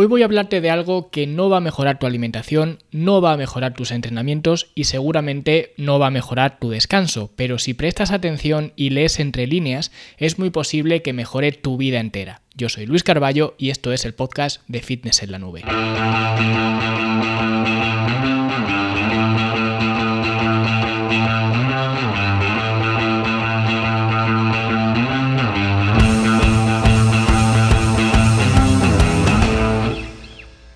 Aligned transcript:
Hoy 0.00 0.06
voy 0.06 0.22
a 0.22 0.26
hablarte 0.26 0.60
de 0.60 0.70
algo 0.70 1.10
que 1.10 1.26
no 1.26 1.50
va 1.50 1.56
a 1.56 1.60
mejorar 1.60 1.98
tu 1.98 2.06
alimentación, 2.06 2.78
no 2.92 3.20
va 3.20 3.32
a 3.32 3.36
mejorar 3.36 3.74
tus 3.74 3.90
entrenamientos 3.90 4.70
y 4.76 4.84
seguramente 4.84 5.72
no 5.76 5.98
va 5.98 6.06
a 6.06 6.12
mejorar 6.12 6.60
tu 6.60 6.70
descanso, 6.70 7.32
pero 7.34 7.58
si 7.58 7.74
prestas 7.74 8.12
atención 8.12 8.72
y 8.76 8.90
lees 8.90 9.18
entre 9.18 9.48
líneas, 9.48 9.90
es 10.16 10.38
muy 10.38 10.50
posible 10.50 11.02
que 11.02 11.12
mejore 11.12 11.50
tu 11.50 11.76
vida 11.76 11.98
entera. 11.98 12.42
Yo 12.54 12.68
soy 12.68 12.86
Luis 12.86 13.02
Carballo 13.02 13.56
y 13.58 13.70
esto 13.70 13.92
es 13.92 14.04
el 14.04 14.14
podcast 14.14 14.62
de 14.68 14.82
Fitness 14.82 15.24
en 15.24 15.32
la 15.32 15.40
Nube. 15.40 15.64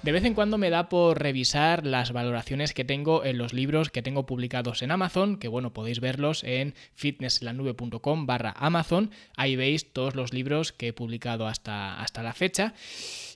De 0.03 0.11
vez 0.11 0.25
en 0.25 0.35
cuando 0.35 0.59
me 0.59 0.69
da 0.69 0.89
por 0.89 1.23
revisar 1.23 1.87
las 1.87 2.11
valoraciones 2.11 2.75
que 2.75 2.85
tengo 2.85 3.25
en 3.25 3.39
los 3.39 3.53
libros 3.53 3.89
que 3.89 4.03
tengo 4.03 4.27
publicados 4.27 4.83
en 4.83 4.91
Amazon, 4.91 5.37
que 5.37 5.47
bueno, 5.47 5.73
podéis 5.73 6.01
verlos 6.01 6.43
en 6.43 6.75
fitnesslanube.com 6.97 8.27
barra 8.27 8.53
Amazon. 8.57 9.13
Ahí 9.37 9.55
veis 9.55 9.93
todos 9.93 10.17
los 10.17 10.33
libros 10.33 10.73
que 10.73 10.89
he 10.89 10.93
publicado 10.93 11.47
hasta, 11.47 12.01
hasta 12.01 12.25
la 12.25 12.33
fecha. 12.33 12.75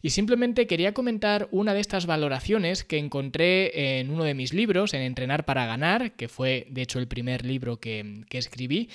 Y 0.06 0.10
simplemente 0.10 0.68
quería 0.68 0.94
comentar 0.94 1.48
una 1.50 1.74
de 1.74 1.80
estas 1.80 2.06
valoraciones 2.06 2.84
que 2.84 2.96
encontré 2.96 3.98
en 3.98 4.12
uno 4.12 4.22
de 4.22 4.34
mis 4.34 4.54
libros, 4.54 4.94
en 4.94 5.02
Entrenar 5.02 5.44
para 5.44 5.66
Ganar, 5.66 6.12
que 6.12 6.28
fue 6.28 6.68
de 6.70 6.82
hecho 6.82 7.00
el 7.00 7.08
primer 7.08 7.44
libro 7.44 7.80
que, 7.80 8.22
que 8.28 8.38
escribí. 8.38 8.88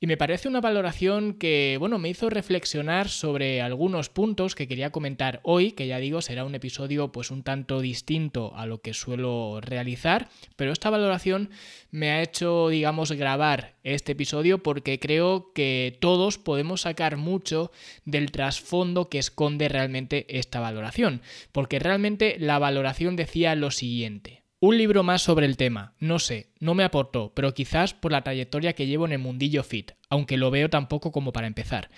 Y 0.00 0.06
me 0.06 0.16
parece 0.16 0.48
una 0.48 0.60
valoración 0.60 1.34
que, 1.34 1.76
bueno, 1.78 1.98
me 1.98 2.08
hizo 2.08 2.28
reflexionar 2.28 3.08
sobre 3.08 3.62
algunos 3.62 4.08
puntos 4.08 4.54
que 4.54 4.66
quería 4.66 4.90
comentar 4.90 5.40
hoy, 5.44 5.72
que 5.72 5.86
ya 5.86 5.98
digo, 5.98 6.22
será 6.22 6.44
un 6.44 6.54
episodio 6.54 7.12
pues 7.12 7.30
un 7.30 7.42
tanto 7.42 7.80
distinto 7.80 8.54
a 8.56 8.66
lo 8.66 8.82
que 8.82 8.94
suelo 8.94 9.60
realizar, 9.60 10.28
pero 10.56 10.72
esta 10.72 10.90
valoración 10.90 11.50
me 11.90 12.10
ha 12.10 12.22
hecho, 12.22 12.68
digamos, 12.68 13.12
grabar 13.12 13.76
este 13.84 14.12
episodio 14.12 14.62
porque 14.62 14.98
creo 14.98 15.52
que 15.54 15.96
todos 16.00 16.38
podemos 16.38 16.82
sacar 16.82 17.16
mucho 17.16 17.70
del 18.04 18.32
trasfondo 18.32 19.08
que 19.08 19.20
esconde 19.20 19.68
realmente 19.68 20.26
valoración, 20.60 21.22
porque 21.52 21.78
realmente 21.78 22.36
la 22.38 22.58
valoración 22.58 23.16
decía 23.16 23.54
lo 23.54 23.70
siguiente. 23.70 24.44
Un 24.60 24.78
libro 24.78 25.02
más 25.02 25.20
sobre 25.20 25.46
el 25.46 25.58
tema, 25.58 25.94
no 25.98 26.18
sé, 26.18 26.48
no 26.58 26.74
me 26.74 26.84
aportó, 26.84 27.32
pero 27.34 27.52
quizás 27.52 27.92
por 27.92 28.12
la 28.12 28.22
trayectoria 28.22 28.72
que 28.72 28.86
llevo 28.86 29.04
en 29.04 29.12
el 29.12 29.18
mundillo 29.18 29.62
fit, 29.62 29.92
aunque 30.08 30.38
lo 30.38 30.50
veo 30.50 30.70
tampoco 30.70 31.12
como 31.12 31.32
para 31.32 31.46
empezar. 31.46 31.90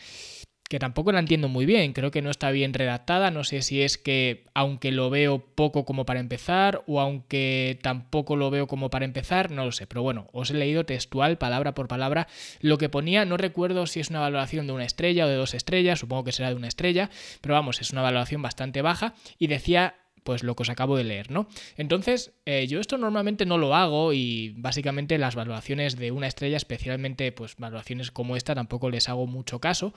Que 0.68 0.80
tampoco 0.80 1.12
la 1.12 1.20
entiendo 1.20 1.48
muy 1.48 1.64
bien, 1.64 1.92
creo 1.92 2.10
que 2.10 2.22
no 2.22 2.30
está 2.30 2.50
bien 2.50 2.74
redactada, 2.74 3.30
no 3.30 3.44
sé 3.44 3.62
si 3.62 3.82
es 3.82 3.98
que 3.98 4.46
aunque 4.52 4.90
lo 4.90 5.10
veo 5.10 5.38
poco 5.38 5.84
como 5.84 6.04
para 6.04 6.18
empezar 6.18 6.82
o 6.88 7.00
aunque 7.00 7.78
tampoco 7.82 8.34
lo 8.34 8.50
veo 8.50 8.66
como 8.66 8.90
para 8.90 9.04
empezar, 9.04 9.52
no 9.52 9.64
lo 9.64 9.70
sé, 9.70 9.86
pero 9.86 10.02
bueno, 10.02 10.28
os 10.32 10.50
he 10.50 10.54
leído 10.54 10.84
textual, 10.84 11.38
palabra 11.38 11.72
por 11.74 11.86
palabra, 11.86 12.26
lo 12.60 12.78
que 12.78 12.88
ponía, 12.88 13.24
no 13.24 13.36
recuerdo 13.36 13.86
si 13.86 14.00
es 14.00 14.10
una 14.10 14.18
valoración 14.18 14.66
de 14.66 14.72
una 14.72 14.84
estrella 14.84 15.26
o 15.26 15.28
de 15.28 15.36
dos 15.36 15.54
estrellas, 15.54 16.00
supongo 16.00 16.24
que 16.24 16.32
será 16.32 16.48
de 16.48 16.56
una 16.56 16.68
estrella, 16.68 17.10
pero 17.40 17.54
vamos, 17.54 17.80
es 17.80 17.92
una 17.92 18.02
valoración 18.02 18.42
bastante 18.42 18.82
baja 18.82 19.14
y 19.38 19.46
decía 19.46 19.94
pues 20.26 20.42
lo 20.42 20.56
que 20.56 20.64
os 20.64 20.68
acabo 20.68 20.96
de 20.96 21.04
leer, 21.04 21.30
¿no? 21.30 21.46
Entonces, 21.78 22.32
eh, 22.44 22.66
yo 22.66 22.80
esto 22.80 22.98
normalmente 22.98 23.46
no 23.46 23.56
lo 23.56 23.74
hago 23.74 24.12
y 24.12 24.52
básicamente 24.56 25.16
las 25.18 25.36
valoraciones 25.36 25.96
de 25.96 26.10
una 26.10 26.26
estrella, 26.26 26.56
especialmente 26.56 27.30
pues 27.30 27.56
valoraciones 27.56 28.10
como 28.10 28.36
esta, 28.36 28.54
tampoco 28.54 28.90
les 28.90 29.08
hago 29.08 29.26
mucho 29.28 29.60
caso, 29.60 29.94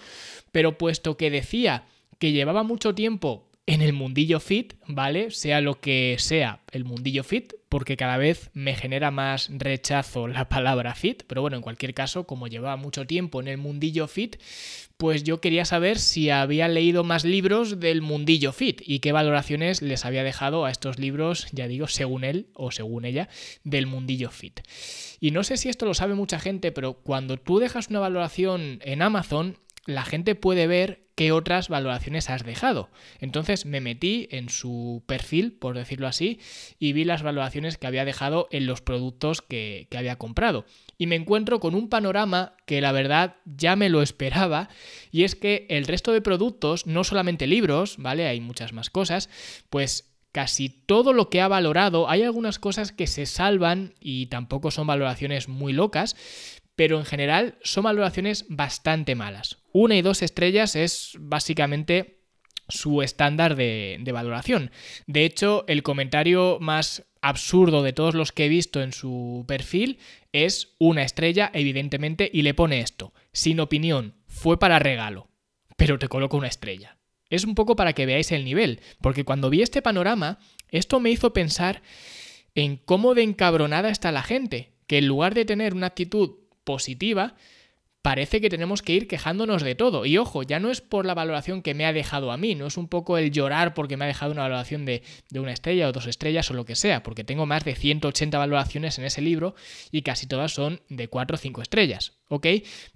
pero 0.52 0.78
puesto 0.78 1.18
que 1.18 1.32
decía 1.32 1.86
que 2.20 2.32
llevaba 2.32 2.62
mucho 2.62 2.94
tiempo 2.94 3.50
en 3.66 3.82
el 3.82 3.94
mundillo 3.94 4.40
fit, 4.40 4.76
¿vale? 4.88 5.32
Sea 5.32 5.62
lo 5.62 5.82
que 5.82 6.16
sea 6.20 6.62
el 6.72 6.86
mundillo 6.86 7.24
fit, 7.24 7.54
porque 7.70 7.98
cada 7.98 8.18
vez 8.18 8.50
me 8.54 8.76
genera 8.76 9.12
más 9.12 9.50
rechazo 9.52 10.28
la 10.28 10.50
palabra 10.50 10.96
fit, 10.96 11.24
pero 11.28 11.42
bueno, 11.42 11.56
en 11.56 11.64
cualquier 11.64 11.94
caso, 11.94 12.26
como 12.26 12.48
llevaba 12.48 12.76
mucho 12.76 13.06
tiempo 13.06 13.40
en 13.40 13.48
el 13.48 13.58
mundillo 13.58 14.08
fit, 14.08 14.38
pues 14.98 15.24
yo 15.24 15.40
quería 15.40 15.64
saber 15.64 15.98
si 16.00 16.30
había 16.30 16.68
leído 16.68 17.04
más 17.04 17.24
libros 17.24 17.80
del 17.80 18.02
mundillo 18.02 18.52
fit 18.52 18.82
y 18.86 19.00
qué 19.00 19.12
valoraciones 19.12 19.82
les 19.82 20.04
había 20.04 20.24
dejado 20.24 20.66
a 20.66 20.72
estos 20.72 21.00
libros, 21.00 21.48
ya 21.52 21.68
digo, 21.68 21.88
según 21.88 22.24
él 22.24 22.48
o 22.54 22.72
según 22.72 23.06
ella, 23.06 23.30
del 23.64 23.88
mundillo 23.88 24.32
fit. 24.32 24.60
Y 25.20 25.32
no 25.32 25.44
sé 25.44 25.56
si 25.58 25.70
esto 25.70 25.86
lo 25.86 25.94
sabe 25.94 26.16
mucha 26.16 26.40
gente, 26.40 26.72
pero 26.72 26.94
cuando 26.96 27.38
tú 27.38 27.60
dejas 27.60 27.90
una 27.90 28.00
valoración 28.00 28.80
en 28.82 29.02
Amazon, 29.02 29.58
la 29.86 30.04
gente 30.04 30.36
puede 30.36 30.68
ver 30.68 31.10
qué 31.20 31.34
otras 31.34 31.68
valoraciones 31.68 32.30
has 32.30 32.46
dejado. 32.46 32.90
Entonces 33.20 33.66
me 33.66 33.82
metí 33.82 34.30
en 34.32 34.48
su 34.48 35.04
perfil, 35.06 35.52
por 35.52 35.76
decirlo 35.76 36.08
así, 36.08 36.40
y 36.80 36.94
vi 36.94 37.04
las 37.04 37.24
valoraciones 37.24 37.78
que 37.78 37.88
había 37.88 38.06
dejado 38.06 38.48
en 38.52 38.66
los 38.66 38.80
productos 38.80 39.42
que, 39.42 39.90
había 39.94 40.16
comprado. 40.16 40.66
Y 40.98 41.08
me 41.08 41.18
encuentro 41.18 41.60
con 41.60 41.76
un 41.76 41.90
panorama 41.90 42.54
que 42.66 42.80
la 42.80 42.94
verdad 42.94 43.36
ya 43.44 43.76
me 43.76 43.90
lo 43.90 44.02
esperaba, 44.02 44.70
y 45.12 45.26
es 45.26 45.36
que 45.36 45.68
el 45.70 45.88
resto 45.88 46.14
de 46.14 46.22
productos, 46.22 46.88
no 46.88 47.04
solamente 47.04 47.48
libros, 47.48 47.98
¿vale? 47.98 48.26
Hay 48.26 48.40
muchas 48.40 48.72
más 48.72 48.90
cosas, 48.90 49.30
pues 49.70 50.10
casi 50.32 50.70
todo 50.70 51.12
lo 51.12 51.30
que 51.30 51.42
ha 51.42 51.50
valorado, 51.50 52.10
hay 52.10 52.24
algunas 52.24 52.60
cosas 52.60 52.94
que 52.94 53.08
se 53.08 53.26
salvan 53.26 53.94
y 54.00 54.28
tampoco 54.28 54.72
son 54.72 54.88
valoraciones 54.88 55.50
muy 55.50 55.74
locas, 55.74 56.16
pero 56.80 56.98
en 56.98 57.04
general 57.04 57.58
son 57.62 57.84
valoraciones 57.84 58.46
bastante 58.48 59.14
malas. 59.14 59.58
Una 59.74 59.98
y 59.98 60.02
dos 60.02 60.22
estrellas 60.22 60.78
es 60.78 61.12
básicamente 61.20 62.22
su 62.70 63.02
estándar 63.02 63.58
de, 63.58 64.02
valoración. 64.14 64.72
De 65.06 65.26
hecho, 65.26 65.66
el 65.68 65.84
comentario 65.84 66.58
más 66.62 67.04
absurdo 67.22 67.84
de 67.84 67.92
todos 67.92 68.16
los 68.16 68.32
que 68.32 68.46
he 68.46 68.48
visto 68.48 68.82
en 68.82 68.94
su 68.94 69.44
perfil 69.46 70.00
es 70.32 70.78
una 70.80 71.04
estrella, 71.04 71.52
evidentemente, 71.54 72.32
y 72.32 72.44
le 72.44 72.54
pone 72.54 72.80
esto, 72.80 73.14
sin 73.34 73.60
opinión, 73.60 74.16
fue 74.28 74.58
para 74.58 74.80
regalo, 74.80 75.28
pero 75.76 76.00
te 76.00 76.08
coloco 76.08 76.38
una 76.38 76.48
estrella. 76.48 76.98
Es 77.30 77.44
un 77.44 77.56
poco 77.56 77.76
para 77.76 77.92
que 77.92 78.06
veáis 78.06 78.32
el 78.32 78.46
nivel, 78.46 78.80
porque 79.02 79.26
cuando 79.26 79.50
vi 79.50 79.64
este 79.64 79.82
panorama, 79.82 80.40
esto 80.70 81.02
me 81.02 81.12
hizo 81.12 81.34
pensar 81.34 81.82
en 82.56 82.78
cómo 82.78 83.16
de 83.16 83.24
encabronada 83.24 83.90
está 83.90 84.14
la 84.14 84.24
gente, 84.24 84.78
que 84.88 85.00
en 85.00 85.08
lugar 85.08 85.34
de 85.34 85.44
tener 85.44 85.74
una 85.74 85.88
actitud 85.88 86.39
positiva, 86.70 87.34
parece 88.04 88.42
que 88.42 88.50
tenemos 88.52 88.84
que 88.84 88.94
ir 88.94 89.08
quejándonos 89.08 89.64
de 89.64 89.74
todo. 89.74 90.06
Y 90.06 90.20
ojo, 90.20 90.44
ya 90.44 90.60
no 90.60 90.70
es 90.70 90.82
por 90.82 91.04
la 91.08 91.16
valoración 91.16 91.64
que 91.64 91.74
me 91.74 91.84
ha 91.88 91.94
dejado 91.94 92.32
a 92.32 92.38
mí, 92.38 92.54
no 92.54 92.68
es 92.68 92.78
un 92.78 92.88
poco 92.88 93.18
el 93.18 93.32
llorar 93.32 93.74
porque 93.74 93.98
me 93.98 94.06
ha 94.06 94.08
dejado 94.08 94.34
una 94.34 94.44
valoración 94.44 94.86
de, 94.86 95.02
una 95.34 95.52
estrella 95.52 95.88
o 95.88 95.92
dos 95.92 96.06
estrellas 96.06 96.52
o 96.52 96.54
lo 96.54 96.66
que 96.66 96.76
sea, 96.76 97.02
porque 97.02 97.24
tengo 97.24 97.48
más 97.48 97.66
de 97.66 97.74
180 97.74 98.38
valoraciones 98.38 99.00
en 99.00 99.06
ese 99.06 99.24
libro 99.24 99.56
y 99.90 100.04
casi 100.04 100.28
todas 100.28 100.54
son 100.54 100.80
de 100.90 101.08
4 101.08 101.34
o 101.34 101.40
5 101.40 101.64
estrellas, 101.64 102.14
¿ok? 102.28 102.46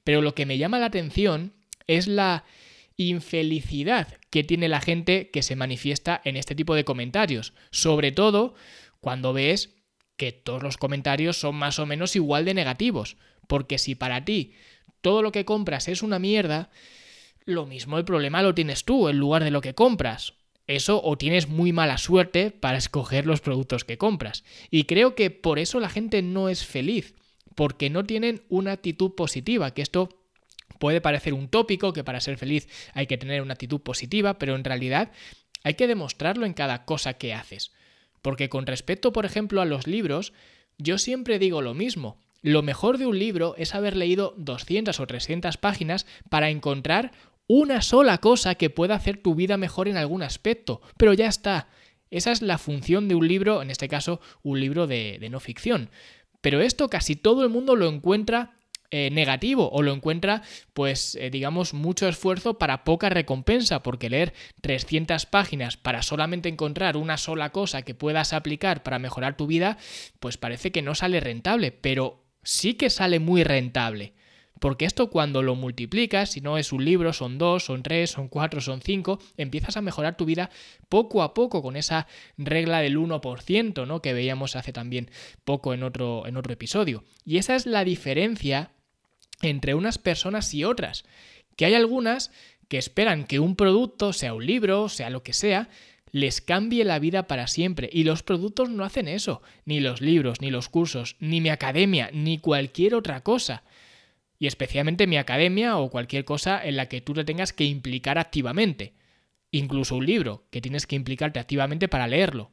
Pero 0.03 0.21
lo 0.21 0.35
que 0.35 0.45
me 0.45 0.59
llama 0.59 0.77
la 0.77 0.85
atención 0.85 1.53
es 1.87 2.05
la 2.05 2.43
infelicidad 2.95 4.19
que 4.29 4.43
tiene 4.43 4.69
la 4.69 4.81
gente 4.81 5.31
que 5.31 5.41
se 5.41 5.55
manifiesta 5.55 6.21
en 6.25 6.37
este 6.37 6.53
tipo 6.53 6.75
de 6.75 6.85
comentarios, 6.85 7.53
sobre 7.71 8.11
todo 8.11 8.53
cuando 8.99 9.33
ves 9.33 9.71
que 10.15 10.31
todos 10.31 10.61
los 10.61 10.77
comentarios 10.77 11.37
son 11.37 11.55
más 11.55 11.79
o 11.79 11.87
menos 11.87 12.15
igual 12.15 12.45
de 12.45 12.53
negativos. 12.53 13.17
Porque 13.47 13.77
si 13.77 13.95
para 13.95 14.25
ti 14.25 14.53
todo 15.01 15.21
lo 15.21 15.31
que 15.31 15.45
compras 15.45 15.87
es 15.87 16.01
una 16.01 16.19
mierda, 16.19 16.69
lo 17.45 17.65
mismo 17.65 17.97
el 17.97 18.05
problema 18.05 18.41
lo 18.41 18.55
tienes 18.55 18.85
tú 18.85 19.09
en 19.09 19.17
lugar 19.17 19.43
de 19.43 19.51
lo 19.51 19.61
que 19.61 19.75
compras. 19.75 20.33
Eso 20.65 21.01
o 21.03 21.17
tienes 21.17 21.49
muy 21.49 21.73
mala 21.73 21.97
suerte 21.97 22.51
para 22.51 22.77
escoger 22.77 23.25
los 23.25 23.41
productos 23.41 23.83
que 23.83 23.97
compras. 23.97 24.43
Y 24.71 24.85
creo 24.85 25.13
que 25.13 25.29
por 25.29 25.59
eso 25.59 25.79
la 25.79 25.89
gente 25.89 26.21
no 26.21 26.47
es 26.47 26.65
feliz, 26.65 27.15
porque 27.55 27.89
no 27.89 28.05
tienen 28.05 28.43
una 28.47 28.71
actitud 28.71 29.13
positiva, 29.13 29.73
que 29.73 29.81
esto 29.81 30.09
puede 30.79 31.01
parecer 31.01 31.33
un 31.33 31.49
tópico, 31.49 31.91
que 31.91 32.03
para 32.03 32.21
ser 32.21 32.37
feliz 32.37 32.67
hay 32.93 33.07
que 33.07 33.17
tener 33.17 33.41
una 33.41 33.53
actitud 33.53 33.81
positiva, 33.81 34.39
pero 34.39 34.55
en 34.55 34.63
realidad 34.63 35.11
hay 35.63 35.73
que 35.73 35.87
demostrarlo 35.87 36.45
en 36.45 36.53
cada 36.53 36.85
cosa 36.85 37.13
que 37.13 37.33
haces. 37.33 37.71
Porque 38.21 38.49
con 38.49 38.65
respecto, 38.65 39.11
por 39.11 39.25
ejemplo, 39.25 39.61
a 39.61 39.65
los 39.65 39.85
libros, 39.85 40.33
yo 40.77 40.97
siempre 40.97 41.39
digo 41.39 41.61
lo 41.61 41.73
mismo. 41.73 42.17
Lo 42.43 42.61
mejor 42.61 42.97
de 42.97 43.07
un 43.07 43.17
libro 43.17 43.55
es 43.57 43.73
haber 43.73 43.95
leído 43.95 44.35
200 44.37 44.99
o 44.99 45.07
300 45.07 45.55
páginas 45.55 46.05
para 46.29 46.49
encontrar 46.49 47.13
una 47.47 47.81
sola 47.81 48.17
cosa 48.17 48.55
que 48.55 48.69
pueda 48.69 48.95
hacer 48.95 49.17
tu 49.17 49.33
vida 49.33 49.55
mejor 49.55 49.87
en 49.87 49.95
algún 49.95 50.23
aspecto. 50.23 50.81
Pero 50.97 51.13
ya 51.13 51.27
está. 51.27 51.69
Esa 52.11 52.33
es 52.33 52.41
la 52.41 52.57
función 52.57 53.07
de 53.07 53.15
un 53.15 53.29
libro, 53.29 53.61
en 53.61 53.71
este 53.71 53.87
caso 53.87 54.19
un 54.43 54.59
libro 54.59 54.87
de, 54.87 55.25
no 55.31 55.39
ficción. 55.39 55.89
Pero 56.41 56.59
esto 56.59 56.89
casi 56.89 57.15
todo 57.15 57.43
el 57.43 57.49
mundo 57.49 57.77
lo 57.77 57.87
encuentra 57.87 58.57
eh, 58.91 59.09
negativo 59.09 59.69
o 59.71 59.81
lo 59.81 59.93
encuentra, 59.93 60.43
pues 60.73 61.15
eh, 61.15 61.29
digamos, 61.29 61.73
mucho 61.73 62.09
esfuerzo 62.09 62.59
para 62.59 62.83
poca 62.83 63.09
recompensa, 63.09 63.81
porque 63.81 64.09
leer 64.09 64.33
300 64.61 65.25
páginas 65.27 65.77
para 65.77 66.03
solamente 66.03 66.49
encontrar 66.49 66.97
una 66.97 67.17
sola 67.17 67.51
cosa 67.51 67.83
que 67.83 67.95
puedas 67.95 68.33
aplicar 68.33 68.83
para 68.83 68.99
mejorar 68.99 69.37
tu 69.37 69.47
vida, 69.47 69.77
pues 70.19 70.37
parece 70.37 70.73
que 70.73 70.81
no 70.81 70.93
sale 70.93 71.21
rentable, 71.21 71.71
pero 71.71 72.22
sí 72.43 72.75
que 72.75 72.89
sale 72.89 73.19
muy 73.19 73.43
rentable. 73.43 74.13
Porque 74.59 74.85
esto 74.85 75.09
cuando 75.09 75.41
lo 75.41 75.55
multiplicas, 75.55 76.31
si 76.31 76.39
no 76.39 76.57
es 76.57 76.71
un 76.71 76.85
libro, 76.85 77.11
son 77.11 77.37
dos, 77.37 77.65
son 77.65 77.83
tres, 77.83 78.11
son 78.11 78.29
cuatro, 78.29 78.61
son 78.61 78.79
cinco, 78.79 79.19
empiezas 79.35 79.75
a 79.75 79.81
mejorar 79.81 80.15
tu 80.15 80.23
vida 80.23 80.49
poco 80.87 81.21
a 81.21 81.33
poco 81.33 81.61
con 81.61 81.75
esa 81.75 82.07
regla 82.37 82.79
del 82.79 82.97
1%, 82.97 83.85
¿no? 83.85 84.01
Que 84.01 84.13
veíamos 84.13 84.55
hace 84.55 84.71
también 84.71 85.11
poco 85.43 85.73
en 85.73 85.83
otro, 85.83 86.25
en 86.27 86.37
otro 86.37 86.53
episodio. 86.53 87.03
Y 87.25 87.39
esa 87.39 87.55
es 87.55 87.65
la 87.65 87.83
diferencia 87.83 88.71
entre 89.41 89.73
unas 89.73 89.97
personas 89.97 90.53
y 90.53 90.63
otras. 90.63 91.03
Que 91.57 91.65
hay 91.65 91.73
algunas 91.73 92.31
que 92.69 92.77
esperan 92.77 93.25
que 93.25 93.39
un 93.39 93.57
producto, 93.57 94.13
sea 94.13 94.33
un 94.33 94.45
libro, 94.45 94.87
sea 94.87 95.09
lo 95.09 95.23
que 95.23 95.33
sea, 95.33 95.67
les 96.13 96.41
cambie 96.41 96.85
la 96.85 96.99
vida 96.99 97.27
para 97.27 97.47
siempre. 97.47 97.89
Y 97.91 98.03
los 98.03 98.21
productos 98.23 98.69
no 98.69 98.85
hacen 98.85 99.09
eso. 99.09 99.41
Ni 99.65 99.81
los 99.81 99.99
libros, 99.99 100.39
ni 100.39 100.51
los 100.51 100.69
cursos, 100.69 101.17
ni 101.19 101.41
mi 101.41 101.49
academia, 101.49 102.11
ni 102.13 102.37
cualquier 102.37 102.93
otra 102.93 103.21
cosa. 103.21 103.63
Y 104.37 104.45
especialmente 104.45 105.07
mi 105.07 105.17
academia 105.17 105.77
o 105.77 105.89
cualquier 105.89 106.23
cosa 106.23 106.63
en 106.63 106.77
la 106.77 106.87
que 106.87 107.01
tú 107.01 107.13
te 107.13 107.25
tengas 107.25 107.51
que 107.51 107.65
implicar 107.65 108.19
activamente. 108.19 108.93
Incluso 109.49 109.95
un 109.95 110.05
libro, 110.05 110.45
que 110.51 110.61
tienes 110.61 110.85
que 110.85 110.95
implicarte 110.95 111.39
activamente 111.39 111.87
para 111.87 112.07
leerlo. 112.07 112.51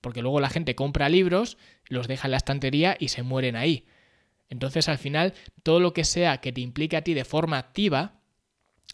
Porque 0.00 0.22
luego 0.22 0.40
la 0.40 0.48
gente 0.48 0.74
compra 0.74 1.10
libros, 1.10 1.58
los 1.88 2.08
deja 2.08 2.28
en 2.28 2.32
la 2.32 2.38
estantería 2.38 2.96
y 2.98 3.08
se 3.08 3.22
mueren 3.22 3.56
ahí. 3.56 3.84
Entonces 4.48 4.88
al 4.88 4.98
final 4.98 5.34
todo 5.62 5.80
lo 5.80 5.92
que 5.92 6.04
sea 6.04 6.38
que 6.38 6.52
te 6.52 6.62
implique 6.62 6.96
a 6.96 7.04
ti 7.04 7.12
de 7.12 7.26
forma 7.26 7.58
activa, 7.58 8.21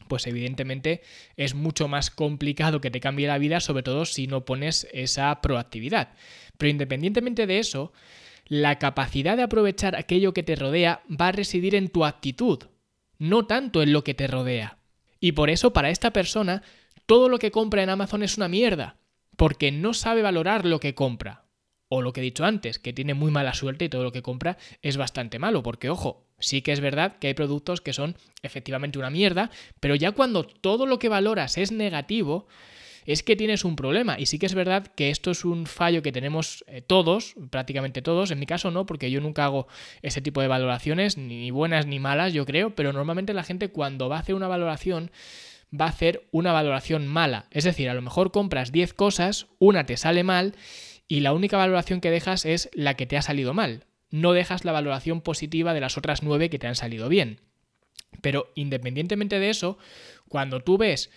pues 0.06 0.26
evidentemente 0.26 1.02
es 1.36 1.54
mucho 1.54 1.88
más 1.88 2.10
complicado 2.10 2.80
que 2.80 2.90
te 2.90 3.00
cambie 3.00 3.26
la 3.26 3.38
vida, 3.38 3.60
sobre 3.60 3.82
todo 3.82 4.04
si 4.04 4.26
no 4.26 4.44
pones 4.44 4.86
esa 4.92 5.40
proactividad. 5.40 6.14
Pero 6.56 6.70
independientemente 6.70 7.46
de 7.46 7.58
eso, 7.58 7.92
la 8.46 8.78
capacidad 8.78 9.36
de 9.36 9.42
aprovechar 9.42 9.96
aquello 9.96 10.32
que 10.32 10.42
te 10.42 10.56
rodea 10.56 11.02
va 11.08 11.28
a 11.28 11.32
residir 11.32 11.74
en 11.74 11.88
tu 11.88 12.04
actitud, 12.04 12.64
no 13.18 13.46
tanto 13.46 13.82
en 13.82 13.92
lo 13.92 14.04
que 14.04 14.14
te 14.14 14.26
rodea. 14.26 14.78
Y 15.20 15.32
por 15.32 15.50
eso 15.50 15.72
para 15.72 15.90
esta 15.90 16.12
persona, 16.12 16.62
todo 17.06 17.28
lo 17.28 17.38
que 17.38 17.50
compra 17.50 17.82
en 17.82 17.90
Amazon 17.90 18.22
es 18.22 18.36
una 18.36 18.48
mierda, 18.48 18.96
porque 19.36 19.72
no 19.72 19.94
sabe 19.94 20.22
valorar 20.22 20.64
lo 20.64 20.80
que 20.80 20.94
compra. 20.94 21.44
O 21.88 22.02
lo 22.02 22.12
que 22.12 22.20
he 22.20 22.24
dicho 22.24 22.44
antes, 22.44 22.78
que 22.78 22.92
tiene 22.92 23.14
muy 23.14 23.30
mala 23.30 23.54
suerte 23.54 23.86
y 23.86 23.88
todo 23.88 24.02
lo 24.02 24.12
que 24.12 24.22
compra 24.22 24.58
es 24.82 24.96
bastante 24.96 25.38
malo, 25.38 25.62
porque 25.62 25.88
ojo, 25.88 26.27
sí 26.38 26.62
que 26.62 26.72
es 26.72 26.80
verdad 26.80 27.18
que 27.18 27.28
hay 27.28 27.34
productos 27.34 27.80
que 27.80 27.92
son 27.92 28.16
efectivamente 28.42 28.98
una 28.98 29.10
mierda, 29.10 29.50
pero 29.80 29.94
ya 29.94 30.12
cuando 30.12 30.44
todo 30.44 30.86
lo 30.86 30.98
que 30.98 31.08
valoras 31.08 31.58
es 31.58 31.72
negativo, 31.72 32.46
es 33.08 33.22
que 33.22 33.36
tienes 33.36 33.64
un 33.64 33.74
problema. 33.74 34.18
Y 34.18 34.26
sí 34.26 34.38
que 34.38 34.44
es 34.44 34.54
verdad 34.54 34.86
que 34.86 35.08
esto 35.08 35.30
es 35.30 35.46
un 35.46 35.64
fallo 35.64 36.02
que 36.02 36.12
tenemos 36.12 36.62
eh, 36.66 36.82
todos, 36.82 37.36
prácticamente 37.48 38.02
todos. 38.02 38.30
En 38.30 38.38
mi 38.38 38.44
caso 38.44 38.70
no, 38.70 38.84
porque 38.84 39.10
yo 39.10 39.22
nunca 39.22 39.46
hago 39.46 39.66
ese 40.02 40.20
tipo 40.20 40.42
de 40.42 40.48
valoraciones, 40.48 41.16
ni 41.16 41.50
buenas 41.50 41.86
ni 41.86 42.00
malas, 42.00 42.34
yo 42.34 42.44
creo, 42.44 42.74
pero 42.74 42.92
normalmente 42.92 43.32
la 43.32 43.44
gente 43.44 43.70
cuando 43.70 44.10
va 44.10 44.16
a 44.16 44.20
hacer 44.20 44.34
una 44.34 44.46
valoración 44.46 45.10
va 45.72 45.86
a 45.86 45.88
hacer 45.88 46.28
una 46.32 46.52
valoración 46.52 47.06
mala. 47.06 47.46
Es 47.50 47.64
decir, 47.64 47.88
a 47.88 47.94
lo 47.94 48.02
mejor 48.02 48.30
compras 48.30 48.72
10 48.72 48.92
cosas, 48.92 49.46
una 49.58 49.86
te 49.86 49.96
sale 49.96 50.22
mal 50.22 50.54
y 51.08 51.20
la 51.20 51.32
única 51.32 51.56
valoración 51.56 52.02
que 52.02 52.10
dejas 52.10 52.44
es 52.44 52.68
la 52.74 52.94
que 52.94 53.06
te 53.06 53.16
ha 53.16 53.22
salido 53.22 53.54
mal. 53.54 53.84
No 54.10 54.32
dejas 54.32 54.64
la 54.64 54.72
valoración 54.72 55.20
positiva 55.20 55.74
de 55.74 55.80
las 55.80 55.98
otras 55.98 56.22
nueve 56.22 56.50
que 56.50 56.58
te 56.58 56.66
han 56.66 56.74
salido 56.74 57.08
bien. 57.08 57.40
Pero 58.20 58.50
independientemente 58.54 59.38
de 59.38 59.50
eso, 59.50 59.78
cuando 60.28 60.60
tú 60.60 60.78
ves 60.78 61.10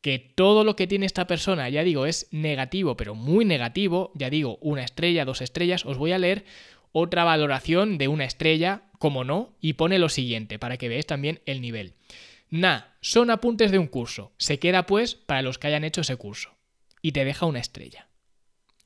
que 0.00 0.18
todo 0.18 0.64
lo 0.64 0.76
que 0.76 0.86
tiene 0.86 1.06
esta 1.06 1.26
persona, 1.26 1.68
ya 1.68 1.84
digo, 1.84 2.06
es 2.06 2.28
negativo, 2.30 2.96
pero 2.96 3.14
muy 3.14 3.44
negativo, 3.44 4.12
ya 4.14 4.30
digo, 4.30 4.58
una 4.60 4.84
estrella, 4.84 5.24
dos 5.24 5.40
estrellas, 5.40 5.86
os 5.86 5.98
voy 5.98 6.12
a 6.12 6.18
leer 6.18 6.44
otra 6.92 7.24
valoración 7.24 7.98
de 7.98 8.08
una 8.08 8.24
estrella, 8.24 8.82
como 8.98 9.24
no, 9.24 9.54
y 9.60 9.74
pone 9.74 9.98
lo 9.98 10.08
siguiente, 10.08 10.58
para 10.58 10.76
que 10.76 10.88
veáis 10.88 11.06
también 11.06 11.40
el 11.46 11.60
nivel. 11.60 11.94
Na, 12.50 12.94
son 13.00 13.30
apuntes 13.30 13.70
de 13.70 13.78
un 13.78 13.86
curso. 13.86 14.32
Se 14.38 14.58
queda 14.58 14.86
pues 14.86 15.14
para 15.14 15.42
los 15.42 15.58
que 15.58 15.66
hayan 15.66 15.84
hecho 15.84 16.02
ese 16.02 16.16
curso. 16.16 16.50
Y 17.02 17.12
te 17.12 17.24
deja 17.24 17.46
una 17.46 17.60
estrella 17.60 18.06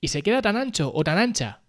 y 0.01 0.09
se 0.09 0.23
queda 0.23 0.43
tan 0.43 0.57
ancho 0.57 0.91
o 0.95 1.05
tan 1.05 1.19
ancha. 1.19 1.60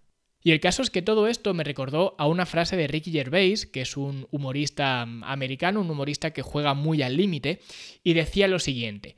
Y 0.44 0.52
el 0.52 0.60
caso 0.60 0.82
es 0.82 0.90
que 0.90 1.02
todo 1.02 1.28
esto 1.28 1.54
me 1.54 1.64
recordó 1.64 2.16
a 2.18 2.28
una 2.28 2.46
frase 2.46 2.76
de 2.76 2.88
Ricky 2.88 3.12
Gervais, 3.12 3.66
que 3.66 3.82
es 3.82 3.96
un 3.96 4.28
humorista 4.32 5.02
americano, 5.02 5.82
un 5.82 5.90
humorista 5.90 6.32
que 6.32 6.42
juega 6.42 6.74
muy 6.74 7.04
al 7.04 7.18
límite, 7.18 7.62
y 8.04 8.14
decía 8.14 8.48
lo 8.48 8.60
siguiente, 8.60 9.16